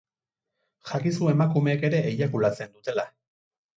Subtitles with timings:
[0.91, 3.07] Jakizu emakumeek ere eiakulatzen dutela.